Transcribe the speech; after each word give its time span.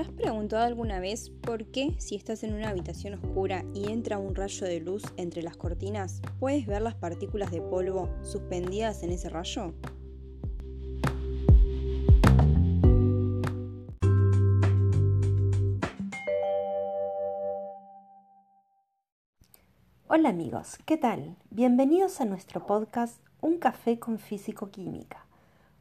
¿Te 0.00 0.06
has 0.06 0.12
preguntado 0.12 0.64
alguna 0.64 0.98
vez 0.98 1.28
por 1.28 1.66
qué 1.66 1.94
si 1.98 2.16
estás 2.16 2.42
en 2.42 2.54
una 2.54 2.70
habitación 2.70 3.12
oscura 3.12 3.66
y 3.74 3.92
entra 3.92 4.16
un 4.16 4.34
rayo 4.34 4.66
de 4.66 4.80
luz 4.80 5.02
entre 5.18 5.42
las 5.42 5.58
cortinas, 5.58 6.22
puedes 6.38 6.66
ver 6.66 6.80
las 6.80 6.94
partículas 6.94 7.50
de 7.50 7.60
polvo 7.60 8.08
suspendidas 8.22 9.02
en 9.02 9.10
ese 9.10 9.28
rayo? 9.28 9.74
Hola 20.08 20.30
amigos, 20.30 20.78
¿qué 20.86 20.96
tal? 20.96 21.36
Bienvenidos 21.50 22.22
a 22.22 22.24
nuestro 22.24 22.66
podcast 22.66 23.20
Un 23.42 23.58
café 23.58 23.98
con 23.98 24.18
físico-química, 24.18 25.26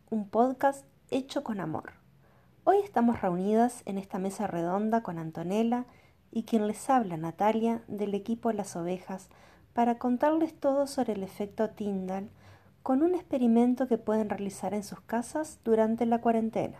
un 0.09 0.27
podcast 0.27 0.83
hecho 1.09 1.41
con 1.41 1.61
amor. 1.61 1.98
Hoy 2.71 2.77
estamos 2.83 3.19
reunidas 3.19 3.81
en 3.85 3.97
esta 3.97 4.19
mesa 4.19 4.45
redonda 4.45 5.01
con 5.01 5.17
Antonella 5.17 5.87
y 6.29 6.43
quien 6.43 6.67
les 6.67 6.87
habla, 6.87 7.17
Natalia, 7.17 7.83
del 7.87 8.13
equipo 8.13 8.51
Las 8.51 8.75
Ovejas, 8.75 9.29
para 9.73 9.97
contarles 9.97 10.53
todo 10.53 10.85
sobre 10.85 11.13
el 11.13 11.23
efecto 11.23 11.71
Tyndall 11.71 12.29
con 12.83 13.01
un 13.01 13.15
experimento 13.15 13.87
que 13.87 13.97
pueden 13.97 14.29
realizar 14.29 14.75
en 14.75 14.83
sus 14.83 15.01
casas 15.01 15.57
durante 15.63 16.05
la 16.05 16.21
cuarentena. 16.21 16.77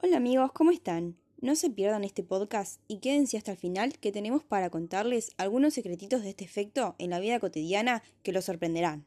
Hola 0.00 0.18
amigos, 0.18 0.52
¿cómo 0.52 0.70
están? 0.70 1.16
No 1.40 1.56
se 1.56 1.68
pierdan 1.68 2.04
este 2.04 2.22
podcast 2.22 2.80
y 2.86 3.00
quédense 3.00 3.36
hasta 3.36 3.50
el 3.50 3.58
final 3.58 3.98
que 3.98 4.12
tenemos 4.12 4.44
para 4.44 4.70
contarles 4.70 5.32
algunos 5.38 5.74
secretitos 5.74 6.22
de 6.22 6.30
este 6.30 6.44
efecto 6.44 6.94
en 6.98 7.10
la 7.10 7.18
vida 7.18 7.40
cotidiana 7.40 8.04
que 8.22 8.30
los 8.30 8.44
sorprenderán. 8.44 9.06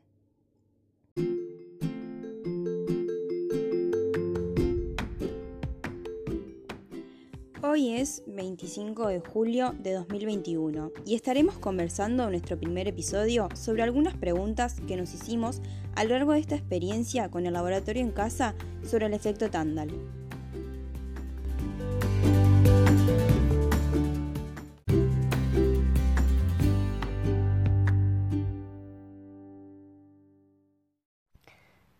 Hoy 7.76 7.92
es 7.92 8.24
25 8.26 9.08
de 9.10 9.20
julio 9.20 9.76
de 9.78 9.92
2021 9.92 10.94
y 11.06 11.14
estaremos 11.14 11.58
conversando 11.58 12.24
en 12.24 12.30
nuestro 12.30 12.58
primer 12.58 12.88
episodio 12.88 13.50
sobre 13.54 13.84
algunas 13.84 14.16
preguntas 14.16 14.80
que 14.88 14.96
nos 14.96 15.14
hicimos 15.14 15.62
a 15.94 16.06
lo 16.06 16.12
largo 16.12 16.32
de 16.32 16.40
esta 16.40 16.56
experiencia 16.56 17.30
con 17.30 17.46
el 17.46 17.52
laboratorio 17.52 18.02
en 18.02 18.14
casa 18.14 18.56
sobre 18.82 19.08
el 19.08 19.14
efecto 19.14 19.50
Tandal. 19.50 19.90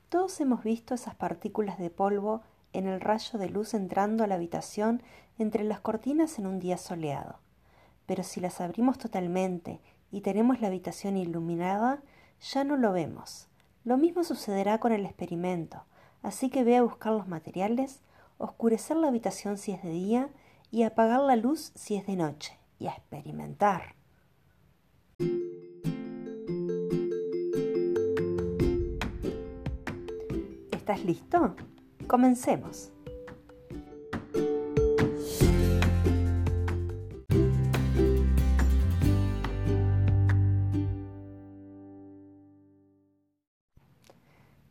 Todos 0.08 0.40
hemos 0.40 0.64
visto 0.64 0.94
esas 0.94 1.16
partículas 1.16 1.78
de 1.80 1.90
polvo 1.90 2.44
en 2.78 2.88
el 2.88 3.02
rayo 3.02 3.40
de 3.40 3.50
luz 3.50 3.74
entrando 3.74 4.24
a 4.24 4.28
la 4.28 4.36
habitación 4.36 5.02
entre 5.38 5.64
las 5.64 5.80
cortinas 5.80 6.40
en 6.40 6.48
un 6.48 6.60
día 6.60 6.78
soleado. 6.78 7.40
Pero 8.06 8.24
si 8.24 8.40
las 8.40 8.62
abrimos 8.62 8.98
totalmente 8.98 9.80
y 10.12 10.22
tenemos 10.22 10.62
la 10.62 10.68
habitación 10.68 11.18
iluminada, 11.18 12.02
ya 12.42 12.64
no 12.64 12.78
lo 12.78 12.92
vemos. 12.92 13.48
Lo 13.84 13.98
mismo 13.98 14.24
sucederá 14.24 14.80
con 14.80 14.92
el 14.92 15.06
experimento, 15.06 15.84
así 16.22 16.50
que 16.50 16.64
ve 16.64 16.78
a 16.78 16.84
buscar 16.84 17.14
los 17.14 17.28
materiales, 17.28 18.02
oscurecer 18.38 18.98
la 18.98 19.08
habitación 19.08 19.58
si 19.58 19.72
es 19.72 19.84
de 19.84 19.90
día 19.90 20.30
y 20.72 20.84
apagar 20.84 21.22
la 21.22 21.36
luz 21.36 21.72
si 21.76 21.96
es 21.96 22.06
de 22.06 22.16
noche, 22.16 22.58
y 22.80 22.88
a 22.88 22.92
experimentar. 22.92 23.96
¿Estás 30.72 31.04
listo? 31.04 31.56
Comencemos. 32.16 32.94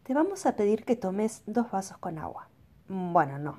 Te 0.05 0.15
vamos 0.15 0.47
a 0.47 0.57
pedir 0.57 0.87
que 0.87 0.97
tomes 0.97 1.43
dos 1.45 1.71
vasos 1.71 1.99
con 1.99 2.19
agua. 2.19 2.49
Bueno, 2.89 3.39
no. 3.39 3.59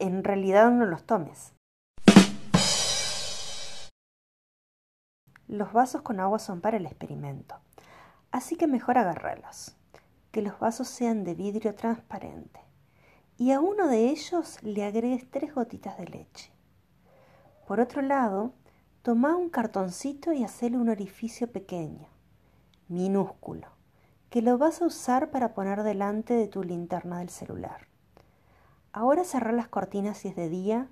En 0.00 0.24
realidad 0.24 0.72
no 0.72 0.84
los 0.84 1.04
tomes. 1.04 1.54
Los 5.46 5.72
vasos 5.72 6.02
con 6.02 6.18
agua 6.18 6.40
son 6.40 6.60
para 6.60 6.78
el 6.78 6.86
experimento, 6.86 7.54
así 8.32 8.56
que 8.56 8.66
mejor 8.66 8.98
agarrarlos. 8.98 9.76
Que 10.32 10.42
los 10.42 10.58
vasos 10.58 10.88
sean 10.88 11.22
de 11.22 11.34
vidrio 11.34 11.76
transparente 11.76 12.69
y 13.40 13.52
a 13.52 13.60
uno 13.60 13.88
de 13.88 14.10
ellos 14.10 14.62
le 14.62 14.84
agregues 14.84 15.24
tres 15.30 15.54
gotitas 15.54 15.96
de 15.96 16.04
leche. 16.04 16.52
Por 17.66 17.80
otro 17.80 18.02
lado, 18.02 18.52
toma 19.00 19.34
un 19.34 19.48
cartoncito 19.48 20.34
y 20.34 20.44
hacele 20.44 20.76
un 20.76 20.90
orificio 20.90 21.50
pequeño, 21.50 22.06
minúsculo, 22.88 23.68
que 24.28 24.42
lo 24.42 24.58
vas 24.58 24.82
a 24.82 24.84
usar 24.84 25.30
para 25.30 25.54
poner 25.54 25.84
delante 25.84 26.34
de 26.34 26.48
tu 26.48 26.62
linterna 26.62 27.20
del 27.20 27.30
celular. 27.30 27.86
Ahora 28.92 29.24
cerrá 29.24 29.52
las 29.52 29.68
cortinas 29.68 30.18
si 30.18 30.28
es 30.28 30.36
de 30.36 30.50
día 30.50 30.88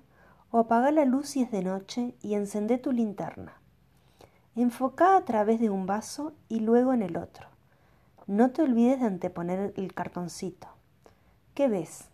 o 0.49 0.57
apaga 0.57 0.89
la 0.89 1.05
luz 1.05 1.29
si 1.29 1.43
es 1.43 1.51
de 1.51 1.61
noche 1.61 2.15
y 2.23 2.33
encendé 2.33 2.79
tu 2.79 2.91
linterna. 2.91 3.61
Enfoca 4.55 5.17
a 5.17 5.23
través 5.23 5.59
de 5.59 5.69
un 5.69 5.85
vaso 5.85 6.33
y 6.47 6.61
luego 6.61 6.93
en 6.93 7.03
el 7.03 7.15
otro. 7.15 7.47
No 8.25 8.49
te 8.49 8.63
olvides 8.63 9.01
de 9.01 9.05
anteponer 9.05 9.71
el 9.77 9.93
cartoncito. 9.93 10.67
¿Qué 11.53 11.67
ves? 11.67 12.09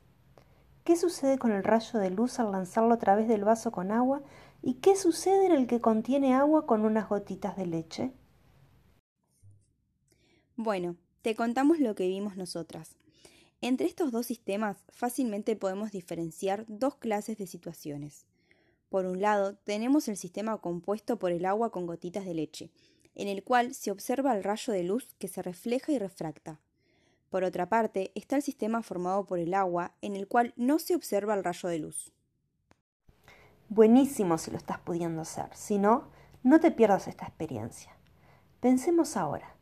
¿Qué 0.86 0.96
sucede 0.96 1.40
con 1.40 1.52
el 1.52 1.64
rayo 1.64 2.00
de 2.00 2.12
luz 2.12 2.38
al 2.40 2.52
lanzarlo 2.52 2.94
a 2.94 3.00
través 3.00 3.28
del 3.28 3.44
vaso 3.44 3.72
con 3.72 3.92
agua? 3.92 4.22
¿Y 4.62 4.76
qué 4.76 4.96
sucede 4.96 5.48
en 5.48 5.52
el 5.52 5.66
que 5.66 5.82
contiene 5.82 6.36
agua 6.36 6.68
con 6.68 6.86
unas 6.86 7.10
gotitas 7.10 7.58
de 7.58 7.66
leche? 7.66 8.12
Bueno, 10.56 10.96
te 11.24 11.34
contamos 11.34 11.80
lo 11.80 11.96
que 11.96 12.08
vimos 12.08 12.38
nosotras. 12.38 13.00
Entre 13.62 13.88
estos 13.88 14.12
dos 14.12 14.28
sistemas 14.28 14.78
fácilmente 14.90 15.56
podemos 15.56 15.92
diferenciar 15.92 16.66
dos 16.68 16.98
clases 16.98 17.40
de 17.40 17.48
situaciones. 17.48 18.28
Por 18.88 19.08
un 19.08 19.20
lado, 19.20 19.56
tenemos 19.56 20.08
el 20.08 20.18
sistema 20.18 20.56
compuesto 20.60 21.18
por 21.18 21.32
el 21.32 21.46
agua 21.46 21.72
con 21.72 21.88
gotitas 21.88 22.26
de 22.26 22.36
leche, 22.36 22.70
en 23.16 23.28
el 23.28 23.44
cual 23.44 23.74
se 23.74 23.90
observa 23.90 24.38
el 24.38 24.44
rayo 24.44 24.72
de 24.72 24.84
luz 24.84 25.16
que 25.18 25.30
se 25.30 25.42
refleja 25.42 25.92
y 25.92 25.98
refracta, 25.98 26.60
por 27.30 27.44
otra 27.44 27.68
parte, 27.68 28.12
está 28.16 28.36
el 28.36 28.42
sistema 28.42 28.82
formado 28.82 29.26
por 29.26 29.40
el 29.40 29.54
agua, 29.54 29.92
en 30.02 30.16
el 30.16 30.28
cual 30.28 30.54
no 30.56 30.80
se 30.80 30.96
observa 30.96 31.34
el 31.34 31.44
rayo 31.44 31.70
de 31.70 31.80
luz. 31.80 32.14
Buenísimo 33.70 34.38
si 34.38 34.52
lo 34.52 34.58
estás 34.58 34.80
pudiendo 34.80 35.22
hacer, 35.22 35.50
si 35.54 35.78
no, 35.78 36.10
no 36.44 36.60
te 36.60 36.72
pierdas 36.72 37.08
esta 37.08 37.26
experiencia. 37.26 37.96
Pensemos 38.60 39.18
ahora, 39.18 39.56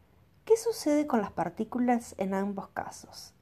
¿qué 0.45 0.57
sucede 0.57 1.07
con 1.07 1.21
las 1.21 1.31
partículas 1.31 2.13
en 2.17 2.33
ambos 2.33 2.67
casos? 2.69 3.33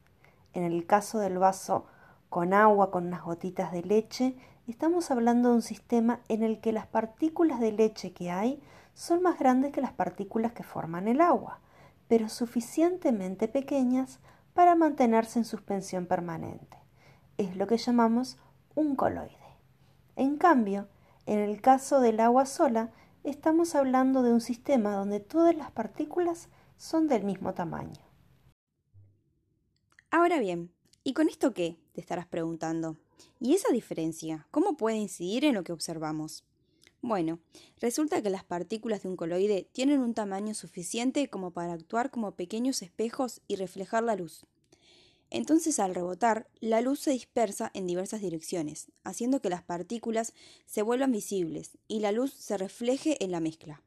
En 0.53 0.63
el 0.63 0.85
caso 0.85 1.19
del 1.19 1.39
vaso 1.39 1.85
con 2.29 2.53
agua 2.53 2.91
con 2.91 3.07
unas 3.07 3.23
gotitas 3.23 3.71
de 3.71 3.81
leche, 3.81 4.35
estamos 4.67 5.11
hablando 5.11 5.49
de 5.49 5.55
un 5.55 5.61
sistema 5.61 6.21
en 6.29 6.43
el 6.43 6.61
que 6.61 6.71
las 6.71 6.87
partículas 6.87 7.59
de 7.59 7.71
leche 7.71 8.13
que 8.13 8.31
hay 8.31 8.61
son 8.93 9.21
más 9.21 9.39
grandes 9.39 9.71
que 9.71 9.81
las 9.81 9.93
partículas 9.93 10.53
que 10.53 10.63
forman 10.63 11.07
el 11.07 11.21
agua 11.21 11.59
pero 12.11 12.27
suficientemente 12.27 13.47
pequeñas 13.47 14.19
para 14.53 14.75
mantenerse 14.75 15.39
en 15.39 15.45
suspensión 15.45 16.07
permanente. 16.07 16.75
Es 17.37 17.55
lo 17.55 17.67
que 17.67 17.77
llamamos 17.77 18.37
un 18.75 18.97
coloide. 18.97 19.37
En 20.17 20.35
cambio, 20.35 20.89
en 21.25 21.39
el 21.39 21.61
caso 21.61 22.01
del 22.01 22.19
agua 22.19 22.45
sola, 22.45 22.91
estamos 23.23 23.75
hablando 23.75 24.23
de 24.23 24.33
un 24.33 24.41
sistema 24.41 24.93
donde 24.93 25.21
todas 25.21 25.55
las 25.55 25.71
partículas 25.71 26.49
son 26.75 27.07
del 27.07 27.23
mismo 27.23 27.53
tamaño. 27.53 28.03
Ahora 30.09 30.37
bien, 30.37 30.73
¿y 31.05 31.13
con 31.13 31.29
esto 31.29 31.53
qué? 31.53 31.79
te 31.93 32.01
estarás 32.01 32.27
preguntando. 32.27 32.97
¿Y 33.39 33.53
esa 33.53 33.71
diferencia? 33.71 34.47
¿Cómo 34.51 34.75
puede 34.75 34.97
incidir 34.97 35.45
en 35.45 35.53
lo 35.53 35.63
que 35.63 35.71
observamos? 35.71 36.43
Bueno, 37.01 37.39
resulta 37.79 38.21
que 38.21 38.29
las 38.29 38.43
partículas 38.43 39.01
de 39.01 39.09
un 39.09 39.15
coloide 39.15 39.67
tienen 39.71 40.01
un 40.01 40.13
tamaño 40.13 40.53
suficiente 40.53 41.29
como 41.29 41.51
para 41.51 41.73
actuar 41.73 42.11
como 42.11 42.35
pequeños 42.35 42.83
espejos 42.83 43.41
y 43.47 43.55
reflejar 43.55 44.03
la 44.03 44.15
luz. 44.15 44.45
Entonces 45.31 45.79
al 45.79 45.95
rebotar, 45.95 46.47
la 46.59 46.81
luz 46.81 46.99
se 46.99 47.11
dispersa 47.11 47.71
en 47.73 47.87
diversas 47.87 48.21
direcciones, 48.21 48.91
haciendo 49.03 49.41
que 49.41 49.49
las 49.49 49.63
partículas 49.63 50.33
se 50.65 50.83
vuelvan 50.83 51.11
visibles 51.11 51.77
y 51.87 52.01
la 52.01 52.11
luz 52.11 52.33
se 52.33 52.57
refleje 52.57 53.23
en 53.23 53.31
la 53.31 53.39
mezcla. 53.39 53.81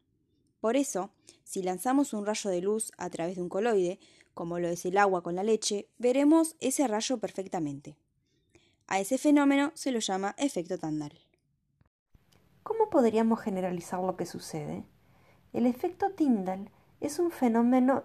Por 0.60 0.76
eso, 0.76 1.10
si 1.44 1.62
lanzamos 1.62 2.14
un 2.14 2.26
rayo 2.26 2.50
de 2.50 2.62
luz 2.62 2.90
a 2.96 3.10
través 3.10 3.36
de 3.36 3.42
un 3.42 3.50
coloide, 3.50 4.00
como 4.32 4.58
lo 4.58 4.68
es 4.68 4.86
el 4.86 4.98
agua 4.98 5.22
con 5.22 5.36
la 5.36 5.44
leche, 5.44 5.86
veremos 5.98 6.56
ese 6.60 6.88
rayo 6.88 7.18
perfectamente. 7.18 7.96
A 8.88 8.98
ese 8.98 9.18
fenómeno 9.18 9.70
se 9.74 9.92
lo 9.92 10.00
llama 10.00 10.34
efecto 10.38 10.78
Tandal. 10.78 11.23
¿Cómo 12.84 13.00
podríamos 13.00 13.40
generalizar 13.40 14.00
lo 14.00 14.14
que 14.14 14.26
sucede? 14.26 14.84
El 15.54 15.64
efecto 15.64 16.10
Tyndall 16.10 16.68
es 17.00 17.18
un 17.18 17.30
fenómeno 17.30 18.02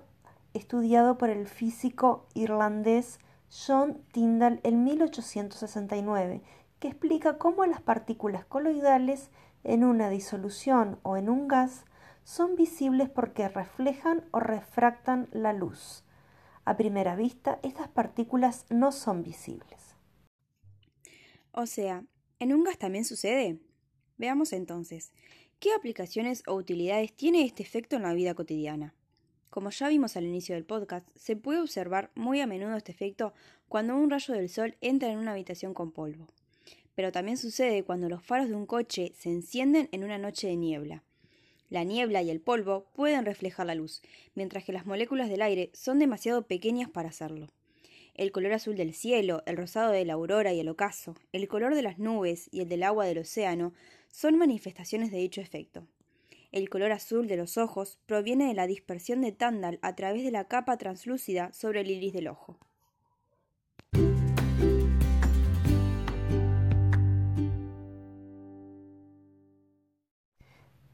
estudiado 0.53 1.17
por 1.17 1.29
el 1.29 1.47
físico 1.47 2.27
irlandés 2.33 3.19
John 3.51 4.01
Tyndall 4.13 4.61
en 4.63 4.85
1869, 4.85 6.41
que 6.79 6.87
explica 6.87 7.37
cómo 7.37 7.65
las 7.65 7.81
partículas 7.81 8.45
coloidales 8.45 9.31
en 9.65 9.83
una 9.83 10.09
disolución 10.09 10.97
o 11.03 11.17
en 11.17 11.27
un 11.27 11.49
gas 11.49 11.83
son 12.23 12.55
visibles 12.55 13.09
porque 13.09 13.49
reflejan 13.49 14.23
o 14.31 14.39
refractan 14.39 15.27
la 15.33 15.51
luz. 15.51 16.05
A 16.63 16.77
primera 16.77 17.17
vista, 17.17 17.59
estas 17.63 17.89
partículas 17.89 18.65
no 18.69 18.93
son 18.93 19.23
visibles. 19.23 19.97
O 21.51 21.65
sea, 21.65 22.05
¿en 22.39 22.53
un 22.53 22.63
gas 22.63 22.77
también 22.77 23.03
sucede? 23.03 23.59
Veamos 24.19 24.51
entonces, 24.51 25.13
¿qué 25.61 25.71
aplicaciones 25.73 26.43
o 26.45 26.53
utilidades 26.53 27.13
tiene 27.13 27.45
este 27.45 27.63
efecto 27.63 27.95
en 27.95 28.01
la 28.01 28.13
vida 28.13 28.33
cotidiana? 28.33 28.93
Como 29.49 29.69
ya 29.69 29.87
vimos 29.87 30.17
al 30.17 30.25
inicio 30.25 30.55
del 30.55 30.65
podcast, 30.65 31.07
se 31.15 31.37
puede 31.37 31.61
observar 31.61 32.11
muy 32.15 32.41
a 32.41 32.45
menudo 32.45 32.75
este 32.75 32.91
efecto 32.91 33.33
cuando 33.69 33.95
un 33.95 34.09
rayo 34.09 34.33
del 34.33 34.49
sol 34.49 34.75
entra 34.81 35.09
en 35.09 35.19
una 35.19 35.31
habitación 35.31 35.73
con 35.73 35.93
polvo. 35.93 36.27
Pero 36.95 37.13
también 37.13 37.37
sucede 37.37 37.85
cuando 37.85 38.09
los 38.09 38.21
faros 38.21 38.49
de 38.49 38.55
un 38.55 38.65
coche 38.65 39.13
se 39.17 39.29
encienden 39.29 39.87
en 39.93 40.03
una 40.03 40.17
noche 40.17 40.47
de 40.47 40.57
niebla. 40.57 41.01
La 41.69 41.85
niebla 41.85 42.21
y 42.21 42.29
el 42.29 42.41
polvo 42.41 42.89
pueden 42.93 43.23
reflejar 43.23 43.67
la 43.67 43.75
luz, 43.75 44.01
mientras 44.35 44.65
que 44.65 44.73
las 44.73 44.85
moléculas 44.85 45.29
del 45.29 45.41
aire 45.41 45.71
son 45.73 45.97
demasiado 45.97 46.45
pequeñas 46.45 46.89
para 46.89 47.07
hacerlo. 47.07 47.47
El 48.19 48.33
color 48.33 48.51
azul 48.51 48.75
del 48.75 48.93
cielo, 48.93 49.43
el 49.45 49.55
rosado 49.55 49.93
de 49.93 50.03
la 50.03 50.11
aurora 50.11 50.51
y 50.51 50.59
el 50.59 50.67
ocaso, 50.67 51.15
el 51.31 51.47
color 51.47 51.73
de 51.73 51.81
las 51.81 51.99
nubes 51.99 52.49
y 52.51 52.59
el 52.59 52.67
del 52.67 52.83
agua 52.83 53.05
del 53.05 53.19
océano 53.19 53.71
son 54.11 54.37
manifestaciones 54.37 55.09
de 55.09 55.19
dicho 55.19 55.39
efecto. 55.39 55.87
El 56.51 56.69
color 56.69 56.91
azul 56.91 57.29
de 57.29 57.37
los 57.37 57.57
ojos 57.57 57.97
proviene 58.05 58.49
de 58.49 58.53
la 58.55 58.67
dispersión 58.67 59.21
de 59.21 59.31
Tandal 59.31 59.79
a 59.81 59.95
través 59.95 60.25
de 60.25 60.31
la 60.31 60.49
capa 60.49 60.77
translúcida 60.77 61.53
sobre 61.53 61.79
el 61.79 61.91
iris 61.91 62.11
del 62.11 62.27
ojo. 62.27 62.59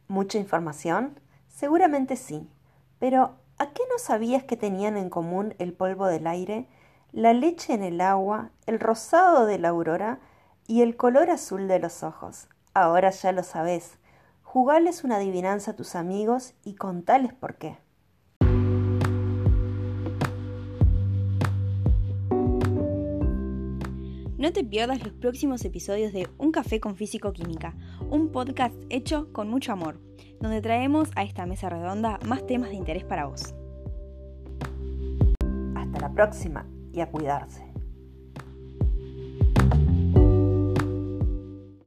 ¿Mucha 0.08 0.38
información? 0.38 1.20
Seguramente 1.48 2.18
sí, 2.18 2.48
pero 3.00 3.40
¿a 3.58 3.74
qué 3.74 3.82
no 3.90 3.98
sabías 3.98 4.44
que 4.44 4.58
tenían 4.58 4.96
en 4.96 5.10
común 5.10 5.56
el 5.58 5.74
polvo 5.74 6.06
del 6.06 6.28
aire, 6.28 6.68
la 7.16 7.34
leche 7.34 7.74
en 7.74 7.82
el 7.82 8.02
agua, 8.02 8.52
el 8.66 8.78
rosado 8.78 9.46
de 9.46 9.58
la 9.58 9.70
aurora 9.70 10.20
y 10.68 10.82
el 10.82 10.98
color 10.98 11.30
azul 11.30 11.68
de 11.70 11.80
los 11.80 12.04
ojos? 12.04 12.50
Ahora 12.74 13.10
ya 13.10 13.32
lo 13.32 13.42
sabes 13.42 13.98
Jugales 14.42 15.04
una 15.04 15.18
adivinanza 15.18 15.72
a 15.72 15.76
tus 15.76 15.96
amigos 15.96 16.54
y 16.64 16.76
contales 16.76 17.34
por 17.34 17.56
qué. 17.56 17.78
No 24.38 24.54
te 24.54 24.64
pierdas 24.64 25.04
los 25.04 25.14
próximos 25.14 25.66
episodios 25.66 26.14
de 26.14 26.30
Un 26.38 26.52
Café 26.52 26.80
con 26.80 26.96
Físico 26.96 27.34
Química, 27.34 27.76
un 28.10 28.32
podcast 28.32 28.76
hecho 28.90 29.32
con 29.34 29.50
mucho 29.50 29.74
amor, 29.74 30.00
donde 30.40 30.62
traemos 30.62 31.10
a 31.16 31.24
esta 31.24 31.46
mesa 31.46 31.70
redonda 31.70 32.20
más 32.26 32.46
temas 32.46 32.70
de 32.70 32.76
interés 32.76 33.04
para 33.04 33.26
vos. 33.26 33.54
Hasta 35.76 36.00
la 36.00 36.14
próxima 36.14 36.66
y 36.96 37.02
a 37.02 37.08
cuidarse. 37.08 37.75